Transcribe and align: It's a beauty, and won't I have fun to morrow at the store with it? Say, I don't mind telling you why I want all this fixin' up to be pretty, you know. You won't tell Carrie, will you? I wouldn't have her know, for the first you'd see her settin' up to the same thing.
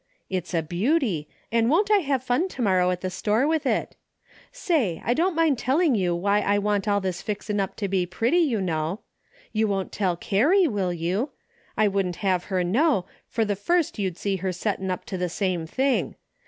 It's 0.31 0.55
a 0.55 0.63
beauty, 0.63 1.27
and 1.51 1.69
won't 1.69 1.91
I 1.91 1.97
have 1.99 2.23
fun 2.23 2.47
to 2.47 2.63
morrow 2.63 2.89
at 2.89 3.01
the 3.01 3.11
store 3.11 3.45
with 3.45 3.67
it? 3.67 3.95
Say, 4.51 4.99
I 5.05 5.13
don't 5.13 5.35
mind 5.35 5.59
telling 5.59 5.93
you 5.93 6.15
why 6.15 6.39
I 6.41 6.57
want 6.57 6.87
all 6.87 6.99
this 6.99 7.21
fixin' 7.21 7.59
up 7.59 7.75
to 7.75 7.87
be 7.87 8.07
pretty, 8.07 8.39
you 8.39 8.61
know. 8.61 9.01
You 9.53 9.67
won't 9.67 9.91
tell 9.91 10.17
Carrie, 10.17 10.67
will 10.67 10.91
you? 10.91 11.33
I 11.77 11.87
wouldn't 11.87 12.15
have 12.25 12.45
her 12.45 12.63
know, 12.63 13.05
for 13.27 13.45
the 13.45 13.55
first 13.55 13.99
you'd 13.99 14.17
see 14.17 14.37
her 14.37 14.51
settin' 14.51 14.89
up 14.89 15.05
to 15.05 15.19
the 15.19 15.29
same 15.29 15.67
thing. 15.67 16.15